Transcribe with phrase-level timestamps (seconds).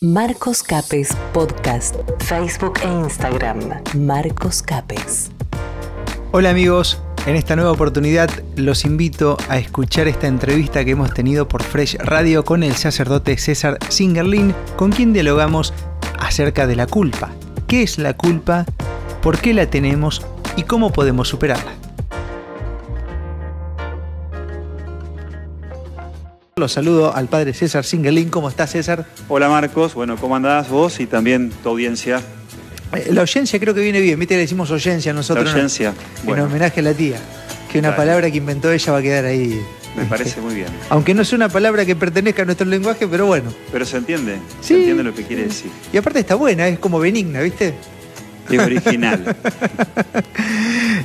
[0.00, 3.58] Marcos Capes Podcast, Facebook e Instagram.
[3.96, 5.32] Marcos Capes.
[6.30, 11.48] Hola amigos, en esta nueva oportunidad los invito a escuchar esta entrevista que hemos tenido
[11.48, 15.74] por Fresh Radio con el sacerdote César Singerlin, con quien dialogamos
[16.16, 17.32] acerca de la culpa.
[17.66, 18.66] ¿Qué es la culpa?
[19.20, 20.24] ¿Por qué la tenemos?
[20.54, 21.77] ¿Y cómo podemos superarla?
[26.58, 28.30] Los saludo al padre César Singerlin.
[28.30, 29.06] ¿Cómo estás, César?
[29.28, 32.20] Hola Marcos, bueno, ¿cómo andás vos y también tu audiencia?
[32.94, 35.44] Eh, La oyencia creo que viene bien, viste, le decimos oyencia a nosotros.
[35.46, 35.56] La ¿no?
[35.58, 36.44] oyencia, En bueno.
[36.44, 37.18] homenaje a la tía.
[37.70, 39.60] Que una palabra que inventó ella va a quedar ahí.
[39.96, 40.68] Me parece muy bien.
[40.90, 43.52] Aunque no es una palabra que pertenezca a nuestro lenguaje, pero bueno.
[43.72, 44.68] Pero se entiende, Sí.
[44.68, 45.70] se entiende lo que quiere decir.
[45.92, 47.74] Y aparte está buena, es como benigna, ¿viste?
[48.50, 49.36] Es original.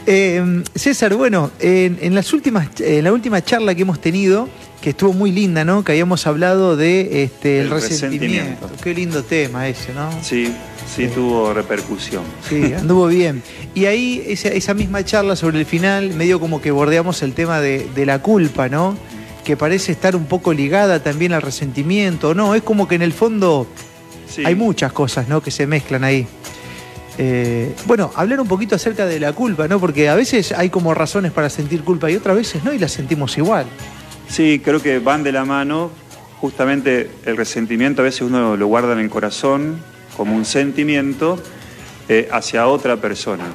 [0.06, 4.50] Eh, César, bueno, en, en las últimas, en la última charla que hemos tenido,
[4.82, 5.84] que estuvo muy linda, ¿no?
[5.84, 8.20] Que habíamos hablado de este, el, El resentimiento.
[8.36, 8.84] resentimiento.
[8.84, 10.10] Qué lindo tema ese, ¿no?
[10.22, 10.54] Sí,
[10.94, 12.24] sí tuvo repercusión.
[12.50, 13.42] Sí, anduvo bien.
[13.74, 17.62] Y ahí esa, esa misma charla sobre el final, medio como que bordeamos el tema
[17.62, 18.98] de, de la culpa, ¿no?
[19.46, 22.56] Que parece estar un poco ligada también al resentimiento, ¿no?
[22.56, 23.68] Es como que en el fondo
[24.28, 24.44] Sí.
[24.46, 25.42] hay muchas cosas, ¿no?
[25.42, 26.26] Que se mezclan ahí.
[27.18, 29.80] Eh, bueno, hablar un poquito acerca de la culpa, ¿no?
[29.80, 32.92] Porque a veces hay como razones para sentir culpa y otras veces no, y las
[32.92, 33.66] sentimos igual.
[34.28, 35.92] Sí, creo que van de la mano.
[36.40, 39.78] Justamente el resentimiento a veces uno lo guarda en el corazón
[40.18, 41.42] como un sentimiento
[42.10, 43.46] eh, hacia otra persona.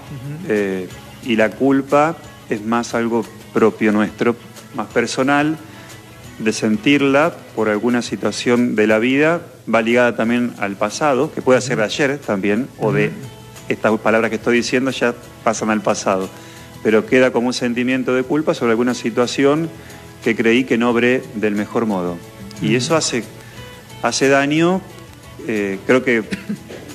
[0.49, 0.89] Eh,
[1.25, 2.17] y la culpa
[2.49, 4.37] es más algo propio nuestro,
[4.75, 5.59] más personal,
[6.39, 9.43] de sentirla por alguna situación de la vida,
[9.73, 13.11] va ligada también al pasado, que puede ser de ayer también, o de
[13.69, 16.29] estas palabras que estoy diciendo ya pasan al pasado,
[16.83, 19.69] pero queda como un sentimiento de culpa sobre alguna situación
[20.23, 22.17] que creí que no obré del mejor modo.
[22.61, 23.25] Y eso hace,
[24.03, 24.81] hace daño,
[25.47, 26.25] eh, creo que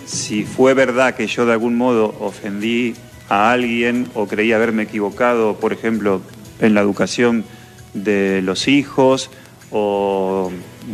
[0.06, 2.96] si fue verdad que yo de algún modo ofendí
[3.30, 6.22] a alguien o creí haberme equivocado, por ejemplo,
[6.60, 7.46] en la educación
[7.94, 9.30] de los hijos
[9.72, 10.52] o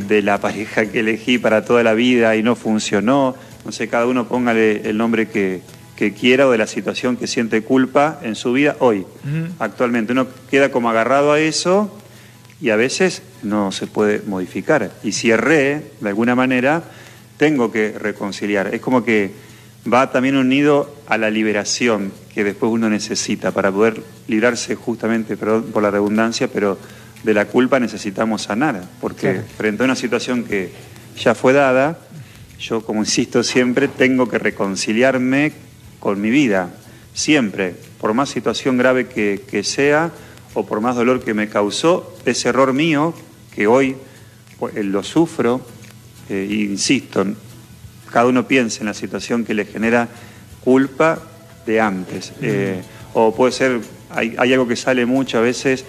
[0.07, 3.35] de la pareja que elegí para toda la vida y no funcionó,
[3.65, 5.61] no sé, cada uno póngale el nombre que,
[5.95, 9.05] que quiera o de la situación que siente culpa en su vida hoy,
[9.59, 10.13] actualmente.
[10.13, 11.95] Uno queda como agarrado a eso
[12.61, 14.91] y a veces no se puede modificar.
[15.03, 16.83] Y si erré, de alguna manera,
[17.37, 18.73] tengo que reconciliar.
[18.73, 19.31] Es como que
[19.91, 25.67] va también unido a la liberación que después uno necesita para poder librarse justamente, perdón
[25.73, 26.77] por la redundancia, pero
[27.23, 29.43] de la culpa necesitamos sanar, porque Claro.
[29.57, 30.71] frente a una situación que
[31.17, 31.97] ya fue dada,
[32.59, 35.53] yo, como insisto siempre, tengo que reconciliarme
[35.99, 36.71] con mi vida,
[37.13, 40.11] siempre, por más situación grave que, que sea
[40.53, 43.13] o por más dolor que me causó, ese error mío,
[43.53, 43.95] que hoy
[44.57, 45.61] pues, eh, lo sufro,
[46.29, 47.25] eh, insisto,
[48.11, 50.07] cada uno piensa en la situación que le genera
[50.63, 51.19] culpa
[51.65, 52.33] de antes.
[52.41, 52.81] Eh,
[53.13, 55.85] o puede ser, hay, hay algo que sale mucho a veces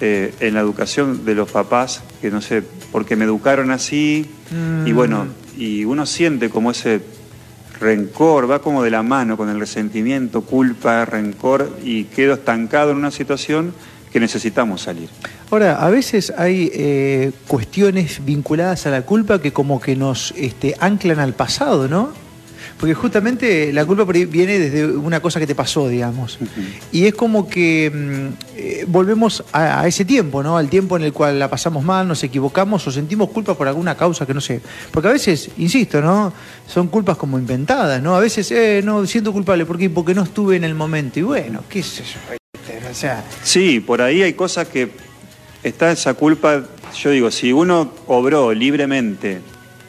[0.00, 4.54] eh, en la educación de los papás, que no sé, porque me educaron así, y
[4.54, 4.94] Mm.
[4.94, 5.26] bueno,
[5.58, 7.00] y uno siente como ese
[7.80, 12.98] rencor, va como de la mano con el resentimiento, culpa, rencor, y quedo estancado en
[12.98, 13.74] una situación
[14.12, 15.08] que necesitamos salir.
[15.50, 20.76] Ahora, a veces hay eh, cuestiones vinculadas a la culpa que como que nos este,
[20.78, 22.12] anclan al pasado, ¿no?
[22.78, 26.38] Porque justamente la culpa viene desde una cosa que te pasó, digamos.
[26.92, 30.56] Y es como que mm, eh, volvemos a, a ese tiempo, ¿no?
[30.56, 33.96] Al tiempo en el cual la pasamos mal, nos equivocamos o sentimos culpa por alguna
[33.96, 34.60] causa que no sé.
[34.90, 36.32] Porque a veces, insisto, ¿no?
[36.66, 38.16] Son culpas como inventadas, ¿no?
[38.16, 41.18] A veces, eh, no, siento culpable porque, porque no estuve en el momento.
[41.18, 42.36] Y bueno, qué sé yo.
[42.90, 44.90] O sea, Sí, por ahí hay cosas que
[45.64, 46.64] está esa culpa,
[46.96, 49.40] yo digo, si uno obró libremente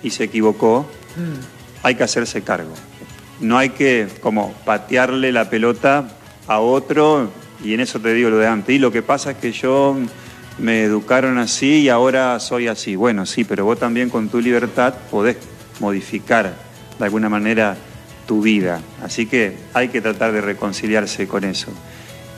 [0.02, 1.55] y se equivocó, mm,
[1.86, 2.74] hay que hacerse cargo.
[3.40, 6.06] No hay que como patearle la pelota
[6.48, 7.30] a otro
[7.64, 8.76] y en eso te digo lo de antes.
[8.76, 9.96] Y lo que pasa es que yo
[10.58, 12.96] me educaron así y ahora soy así.
[12.96, 15.38] Bueno, sí, pero vos también con tu libertad podés
[15.80, 16.56] modificar
[16.98, 17.78] de alguna manera
[18.26, 18.82] tu vida.
[19.04, 21.68] Así que hay que tratar de reconciliarse con eso.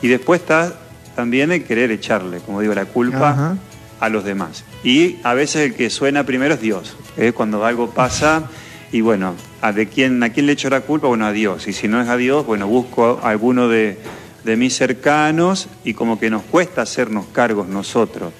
[0.02, 0.74] Y después está
[1.16, 3.56] también el querer echarle, como digo, la culpa Ajá.
[3.98, 4.64] a los demás.
[4.84, 6.98] Y a veces el que suena primero es Dios.
[7.16, 7.32] ¿eh?
[7.32, 8.50] Cuando algo pasa
[8.90, 11.08] y bueno, ¿a, de quién, ¿a quién le echo la culpa?
[11.08, 11.68] Bueno, a Dios.
[11.68, 13.98] Y si no es a Dios, bueno, busco a alguno de,
[14.44, 18.32] de mis cercanos y como que nos cuesta hacernos cargos nosotros.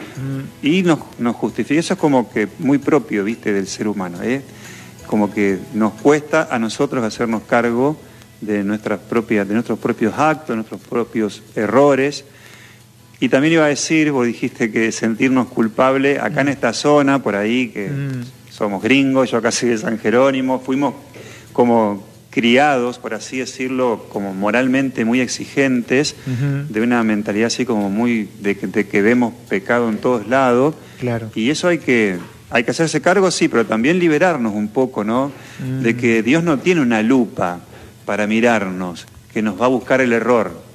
[0.63, 1.79] Y nos, nos justifica.
[1.79, 4.23] Eso es como que muy propio, viste, del ser humano.
[4.23, 4.43] ¿eh?
[5.07, 7.99] Como que nos cuesta a nosotros hacernos cargo
[8.41, 12.25] de, nuestras propias, de nuestros propios actos, de nuestros propios errores.
[13.21, 17.37] Y también iba a decir, vos dijiste que sentirnos culpables acá en esta zona, por
[17.37, 18.38] ahí, que Mm.
[18.59, 20.95] Somos gringos, yo casi de San Jerónimo, fuimos
[21.53, 26.17] como criados, por así decirlo, como moralmente muy exigentes,
[26.69, 30.75] de una mentalidad así como muy de que, vemos pecado en todos lados.
[30.99, 31.31] Claro.
[31.37, 32.19] Y eso hay que,
[32.51, 35.31] hay que hacerse cargo, sí, pero también liberarnos un poco, ¿no?
[35.83, 37.61] De que Dios no tiene una lupa
[38.05, 40.67] para mirarnos, que nos va a buscar el error.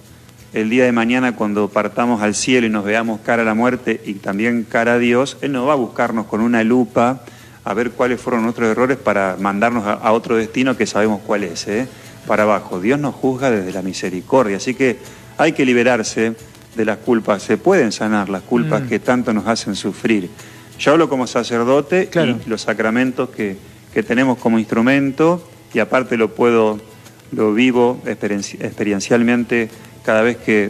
[0.53, 3.99] El día de mañana cuando partamos al cielo y nos veamos cara a la muerte
[4.05, 7.23] y también cara a Dios, Él no va a buscarnos con una lupa
[7.65, 11.67] a ver cuáles fueron nuestros errores para mandarnos a, otro destino que sabemos cuál es,
[11.67, 11.87] ¿eh?
[12.27, 12.79] para abajo.
[12.79, 14.97] Dios nos juzga desde la misericordia, así que
[15.37, 16.35] hay que liberarse
[16.75, 18.87] de las culpas, se pueden sanar las culpas mm.
[18.87, 20.29] que tanto nos hacen sufrir.
[20.79, 23.57] Yo hablo como sacerdote y los sacramentos que,
[23.93, 26.79] que tenemos como instrumento y aparte lo puedo
[27.31, 29.69] lo vivo experiencialmente
[30.03, 30.69] cada vez que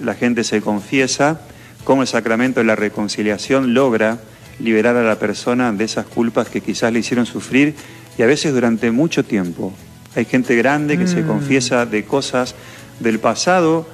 [0.00, 1.40] la gente se confiesa,
[1.84, 4.18] cómo el sacramento de la reconciliación logra
[4.58, 7.74] liberar a la persona de esas culpas que quizás le hicieron sufrir
[8.18, 9.72] y a veces durante mucho tiempo.
[10.14, 11.26] Hay gente grande que se mm.
[11.26, 12.54] confiesa de cosas
[13.00, 13.86] del pasado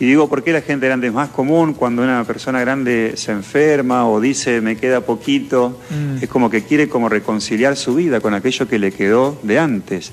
[0.00, 3.30] y digo, ¿por qué la gente grande es más común cuando una persona grande se
[3.30, 5.78] enferma o dice me queda poquito?
[5.90, 6.24] Mm.
[6.24, 10.12] Es como que quiere como reconciliar su vida con aquello que le quedó de antes.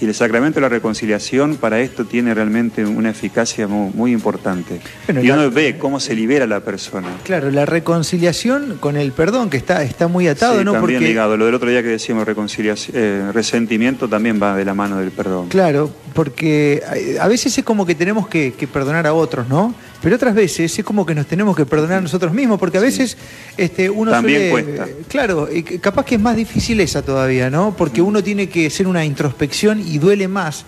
[0.00, 4.80] Y el sacramento de la reconciliación para esto tiene realmente una eficacia muy, importante.
[5.08, 7.08] y uno ve cómo se libera la persona.
[7.24, 10.72] Claro, la reconciliación con el perdón, que está, está muy atado, sí, ¿no?
[10.72, 11.36] También ligado.
[11.36, 15.10] Lo del otro día que decíamos reconciliación, eh, resentimiento también va de la mano del
[15.10, 15.48] perdón.
[15.48, 16.82] Claro, porque
[17.20, 19.74] a veces es como que tenemos que, perdonar a otros, ¿no?
[20.02, 22.80] Pero otras veces es como que nos tenemos que perdonar a nosotros mismos, porque a
[22.80, 23.16] veces
[23.56, 24.88] este, uno También cuesta.
[25.08, 25.48] Claro,
[25.80, 27.74] capaz que es más difícil esa todavía, ¿no?
[27.76, 30.64] Porque uno tiene que hacer una introspección y duele más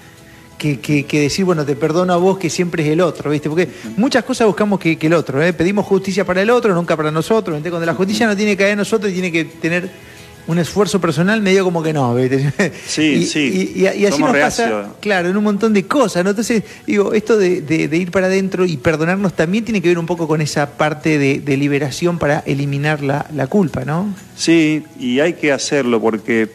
[0.58, 3.48] que, decir, bueno, te perdono a vos que siempre es el otro, ¿viste?
[3.48, 5.52] Porque muchas cosas buscamos que, el otro, ¿eh?
[5.52, 7.56] Pedimos justicia para el otro, nunca para nosotros.
[7.56, 9.90] Entonces, cuando la justicia no tiene que caer en nosotros y tiene que tener
[10.46, 12.72] un esfuerzo personal medio como que no, ¿viste?
[12.86, 13.72] Sí, sí.
[13.76, 16.30] Y, así nos pasa, claro, en un montón de cosas, ¿no?
[16.30, 20.26] Entonces, digo, esto de, ir para adentro y perdonarnos también tiene que ver un poco
[20.26, 24.14] con esa parte de, liberación para eliminar la, culpa, ¿no?
[24.36, 26.48] Sí, y hay que hacerlo porque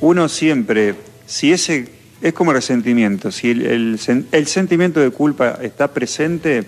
[0.00, 0.94] uno siempre,
[1.26, 1.88] si ese
[2.22, 3.98] es como resentimiento, si el,
[4.32, 6.64] el sentimiento de culpa está presente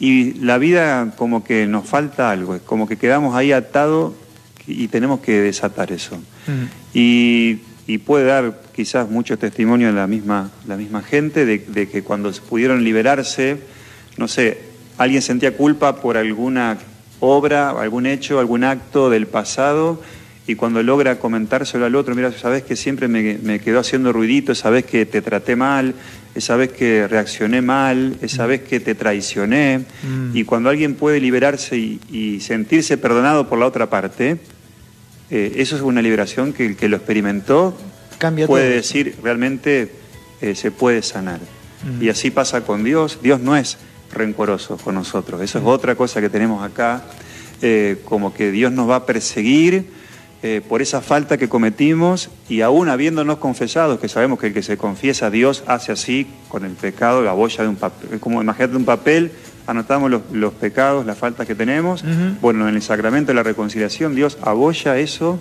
[0.00, 4.12] y la vida como que nos falta algo, es como que quedamos ahí atados
[4.68, 6.18] y tenemos que desatar eso.
[6.94, 7.60] Y,
[8.04, 13.56] puede dar quizás mucho testimonio la misma, la misma gente de, que cuando pudieron liberarse,
[14.18, 14.58] no sé,
[14.98, 16.76] alguien sentía culpa por alguna
[17.20, 20.00] obra, algún hecho, algún acto del pasado
[20.48, 24.86] y cuando logra comentárselo al otro, mira, sabes que siempre me, quedó haciendo ruidito, sabes
[24.86, 25.94] que te traté mal,
[26.34, 30.34] esa vez que reaccioné mal, esa vez que te traicioné, mm.
[30.34, 34.38] y cuando alguien puede liberarse y, sentirse perdonado por la otra parte,
[35.30, 37.76] eh, eso es una liberación que el que lo experimentó
[38.46, 39.92] puede decir realmente
[40.40, 41.40] eh, se puede sanar.
[41.84, 42.02] Mm.
[42.02, 43.18] Y así pasa con Dios.
[43.22, 43.78] Dios no es
[44.12, 45.42] rencoroso con nosotros.
[45.42, 45.68] Eso es mm.
[45.68, 47.04] otra cosa que tenemos acá,
[47.60, 49.98] eh, como que Dios nos va a perseguir
[50.68, 54.76] por esa falta que cometimos y aún habiéndonos confesado, que sabemos que el que se
[54.76, 58.76] confiesa a Dios hace así con el pecado, la boya de un papel, como imagínate
[58.76, 59.32] un papel
[59.68, 62.02] anotamos los, pecados, las faltas que tenemos.
[62.40, 65.38] Bueno, en el sacramento de la reconciliación Dios abolla eso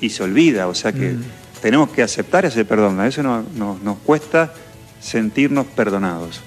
[0.00, 0.66] y se olvida.
[0.66, 1.14] O sea que
[1.62, 2.98] tenemos que aceptar ese perdón.
[3.00, 4.52] A veces nos cuesta
[5.00, 6.40] sentirnos perdonados.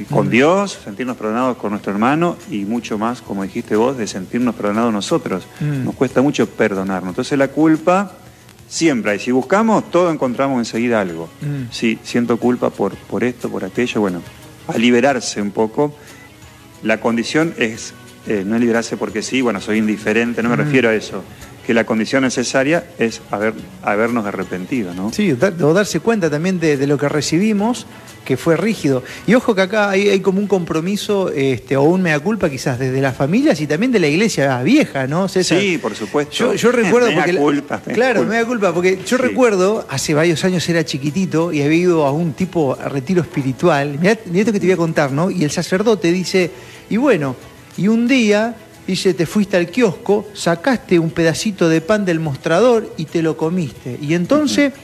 [0.00, 4.06] Y con Dios, sentirnos perdonados con nuestro hermano y mucho más, como dijiste vos, de
[4.06, 5.46] sentirnos perdonados nosotros.
[5.60, 7.10] Nos cuesta mucho perdonarnos.
[7.10, 8.10] Entonces la culpa
[8.66, 9.18] siempre hay.
[9.18, 11.28] Si buscamos, todo encontramos enseguida algo.
[11.70, 14.22] Si siento culpa por, por esto, por aquello, bueno,
[14.66, 15.94] a liberarse un poco
[16.84, 17.94] la condición es
[18.26, 21.22] eh, no liberarse porque sí, bueno, soy indiferente, no me refiero a eso.
[21.66, 25.12] Que la condición necesaria es haber, habernos arrepentido, ¿no?
[25.12, 27.86] Sí, o darse cuenta también de, lo que recibimos,
[28.22, 29.02] que fue rígido.
[29.26, 33.00] Y ojo que acá hay, como un compromiso este, o un mea culpa quizás desde
[33.00, 35.26] las familias y también de la iglesia vieja, ¿no?
[35.28, 36.54] Sí, por supuesto.
[36.54, 37.36] Yo, recuerdo mea porque...
[37.36, 38.32] Culpa, claro, culpa.
[38.34, 42.34] mea culpa, porque yo recuerdo, hace varios años era chiquitito y había ido a un
[42.34, 43.98] tipo retiro espiritual.
[43.98, 45.30] Mirá, esto que te voy a contar, ¿no?
[45.30, 46.50] Y el sacerdote dice
[46.90, 47.36] y bueno,
[47.76, 52.92] y un día, dice, te fuiste al kiosco, sacaste un pedacito de pan del mostrador
[52.96, 53.98] y te lo comiste.
[54.00, 54.72] Y entonces,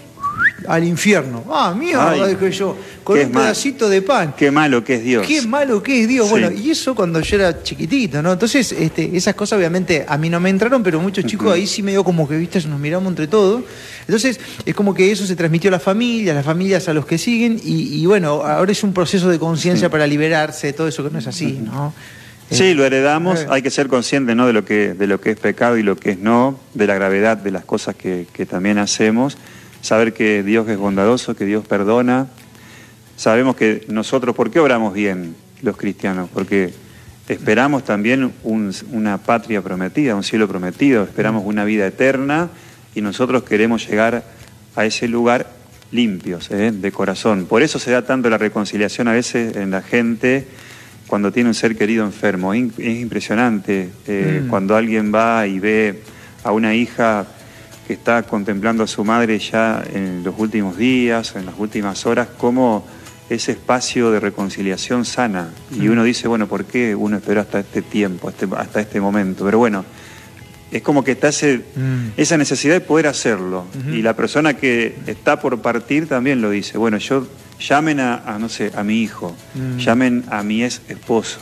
[0.70, 1.44] al infierno.
[1.50, 4.34] Ah, mierda, dije yo, con un pedacito de pan.
[4.36, 5.26] Qué malo que es Dios.
[5.26, 6.30] Qué malo que es Dios.
[6.30, 8.32] Bueno, y eso cuando yo era chiquitito, ¿no?
[8.32, 11.82] Entonces, este, esas cosas obviamente a mí no me entraron, pero muchos chicos ahí sí
[11.82, 13.64] me dio como que, viste, nos miramos entre todos.
[14.02, 17.04] Entonces, es como que eso se transmitió a la familia, a las familias a los
[17.04, 21.02] que siguen, y, bueno, ahora es un proceso de conciencia para liberarse de todo eso
[21.02, 21.92] que no es así, ¿no?
[22.50, 23.46] Sí, lo heredamos, Eh.
[23.48, 24.46] hay que ser consciente ¿no?
[24.46, 26.96] de, lo que, de lo que es pecado y lo que es no, de la
[26.96, 29.38] gravedad de las cosas que, que también hacemos,
[29.82, 32.26] saber que Dios es bondadoso, que Dios perdona.
[33.16, 36.28] Sabemos que nosotros, ¿por qué obramos bien los cristianos?
[36.32, 36.72] Porque
[37.28, 42.48] esperamos también un- una patria prometida, un cielo prometido, esperamos una vida eterna
[42.94, 44.24] y nosotros queremos llegar
[44.76, 45.46] a ese lugar
[45.92, 46.72] limpios, ¿eh?
[46.72, 47.46] de corazón.
[47.46, 50.46] Por eso se da tanto la reconciliación a veces en la gente
[51.06, 52.54] cuando tiene un ser querido enfermo.
[52.54, 54.48] Es impresionante eh, Mm.
[54.48, 56.02] cuando alguien va y ve
[56.44, 57.26] a una hija
[57.90, 62.28] que está contemplando a su madre ya en los últimos días, en las últimas horas,
[62.38, 62.86] cómo
[63.28, 65.48] ese espacio de reconciliación sana.
[65.72, 65.90] Y Mm.
[65.90, 69.44] uno dice, bueno, ¿por qué uno esperó hasta este tiempo, este- hasta este momento?
[69.44, 69.84] Pero bueno,
[70.70, 72.10] es como que está ese, Mm.
[72.16, 73.64] esa necesidad de poder hacerlo.
[73.92, 76.78] Y la persona que está por partir también lo dice.
[76.78, 77.26] Bueno, yo
[77.58, 79.78] llamen a, a, no sé, a mi hijo, Mm.
[79.78, 81.40] llamen a mi ex esposo,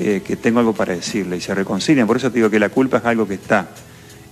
[0.00, 2.08] eh, que tengo algo para decirle y se reconcilian.
[2.08, 3.68] Por eso te digo que la culpa es algo que está.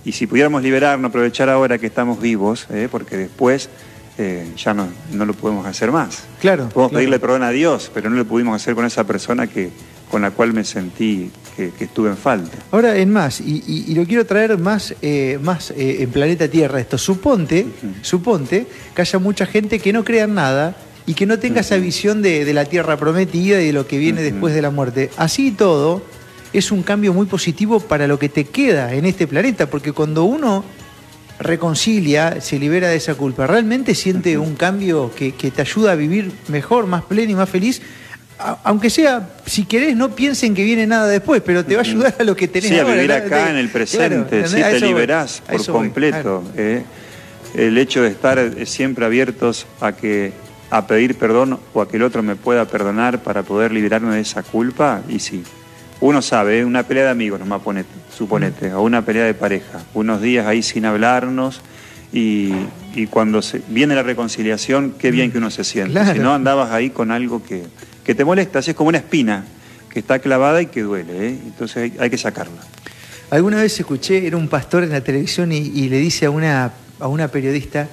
[0.05, 3.69] Y si pudiéramos liberarnos, aprovechar ahora que estamos vivos, eh, porque después
[4.17, 6.23] eh, ya no, no lo podemos hacer más.
[6.41, 6.63] Claro.
[6.69, 6.99] Podemos claro.
[6.99, 9.69] pedirle perdón a Dios, pero no lo pudimos hacer con esa persona que,
[10.11, 12.57] con la cual me sentí que, que estuve en falta.
[12.71, 16.47] Ahora, en más, y, y- y lo quiero traer más, eh, más eh, en planeta
[16.47, 16.97] Tierra esto.
[16.97, 17.65] Suponte,
[18.01, 21.77] suponte que haya mucha gente que no crea en nada y que no tenga esa
[21.77, 25.09] visión de, de la Tierra prometida y de lo que viene después de la muerte.
[25.17, 26.01] Así y todo,
[26.53, 30.23] es un cambio muy positivo para lo que te queda en este planeta, porque cuando
[30.23, 30.63] uno
[31.39, 35.95] reconcilia, se libera de esa culpa, realmente siente un cambio que, que te ayuda a
[35.95, 37.81] vivir mejor, más pleno y más feliz.
[38.39, 41.85] A- Aunque sea, si querés, no piensen que viene nada después, pero te va a
[41.85, 43.15] ayudar a lo que tenés Sí, a ahora, vivir ¿no?
[43.15, 46.21] acá Te- en el presente, sí A te voy, liberás a por voy, completo.
[46.21, 46.43] claro.
[46.55, 46.83] eh.
[47.55, 50.33] El hecho de estar eh, siempre abiertos a que
[50.71, 54.21] a pedir perdón o a que el otro me pueda perdonar para poder liberarme de
[54.21, 55.43] esa culpa, y sí.
[56.05, 59.81] Uno sabe, eh, una pelea de amigos, nomás ponete, suponete, o una pelea de pareja,
[59.93, 61.61] unos días ahí sin hablarnos,
[62.11, 62.51] y,
[62.93, 65.93] y cuando se, viene la reconciliación, qué bien que uno se siente.
[65.93, 66.13] Claro.
[66.13, 67.63] Si no andabas ahí con algo que,
[68.03, 69.45] que te molesta, así es como una espina
[69.89, 71.37] que está clavada y que duele, ¿eh?
[71.45, 72.61] entonces hay- hay que sacarla.
[73.29, 76.71] Alguna vez escuché, era un pastor en la televisión y, y le dice a una,
[76.99, 77.83] a una periodista,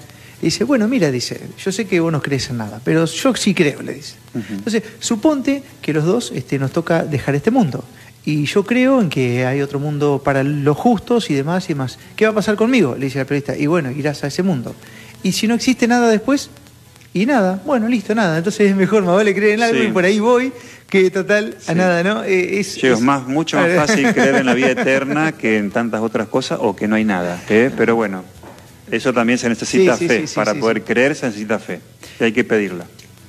[0.43, 3.35] le dice, bueno, mira, dice, yo sé que vos no crees en nada, pero yo
[3.37, 4.17] sí creo, le dice.
[4.35, 7.85] Entonces, suponte que los dos este, nos toca dejar este mundo.
[8.25, 11.99] Y yo creo en que hay otro mundo para los justos y demás y demás.
[12.17, 12.95] ¿Qué va a pasar conmigo?
[12.99, 13.57] Le dice la periodista.
[13.57, 14.75] Y bueno, irás a ese mundo.
[15.23, 16.51] Y si no existe nada después,
[17.15, 18.39] y nada, bueno, listo, nada.
[18.39, 19.87] Entonces es mejor, más vale creer en algo Sí.
[19.87, 20.53] y por ahí voy,
[20.89, 22.23] que total, a nada, ¿no?
[22.25, 25.57] Eh, es, Sí, es es- más, mucho más fácil creer en la vida eterna que
[25.59, 27.43] en tantas otras cosas o que no hay nada.
[27.49, 27.71] ¿eh?
[27.77, 28.23] Pero bueno,
[28.91, 30.25] eso también se necesita Sí, fe.
[30.35, 31.81] Para poder creer se necesita fe.
[32.21, 32.85] Y hay que pedirla.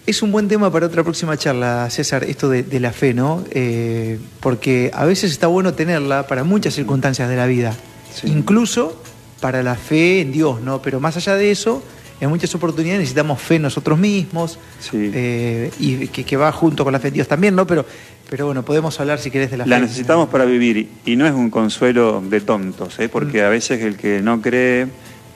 [0.08, 3.44] Es un buen tema para otra próxima charla, César, esto de, de la fe, ¿no?
[3.52, 7.76] Eh, porque a veces está bueno tenerla para muchas circunstancias de la vida,
[8.14, 8.28] Sí.
[8.28, 9.02] incluso
[9.40, 10.82] para la fe en Dios, ¿no?
[10.82, 11.84] Pero más allá de eso,
[12.20, 15.12] en muchas oportunidades necesitamos fe en nosotros mismos Sí.
[15.14, 17.66] eh, y que, que va junto con la fe en Dios también, ¿no?
[17.68, 17.86] Pero,
[18.30, 19.84] pero bueno, podemos hablar si querés de la, La fe.
[19.84, 23.08] necesitamos para vivir y no es un consuelo de tontos, ¿eh?
[23.08, 24.88] porque a veces el que no cree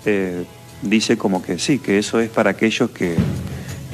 [0.06, 0.44] eh,
[0.82, 3.16] dice como que sí, que eso es para aquellos que,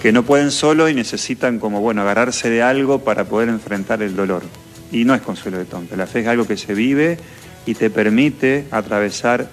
[0.02, 4.16] que no pueden solo y necesitan como, bueno, agarrarse de algo para poder enfrentar el
[4.16, 4.44] dolor.
[4.92, 7.18] Y no es consuelo de tontos, la fe es algo que se vive
[7.66, 9.48] y te permite atravesar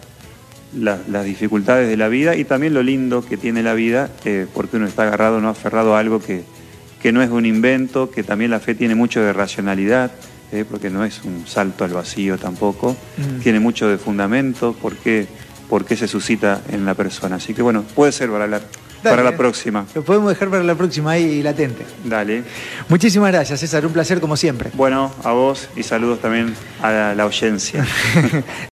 [0.77, 4.47] la- las dificultades de la vida y también lo lindo que tiene la vida, eh,
[4.53, 6.43] porque uno está agarrado, no aferrado a algo que,
[7.01, 10.11] que no es un invento, que también la fe tiene mucho de racionalidad,
[10.51, 13.41] eh, porque no es un salto al vacío tampoco, Mm.
[13.43, 15.27] tiene mucho de fundamento, por qué,
[15.69, 17.37] por qué se suscita en la persona.
[17.37, 18.47] Así que bueno, puede ser para
[19.03, 19.87] para la próxima.
[19.95, 21.85] Lo podemos dejar para la próxima ahí latente.
[22.05, 22.43] Dale.
[22.89, 24.71] Muchísimas gracias, César, un placer como siempre.
[24.75, 27.87] Bueno, a vos y saludos también a la, la audiencia.